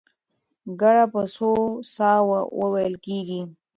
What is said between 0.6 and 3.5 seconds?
ګړه په څو ساه وو وېل کېږي؟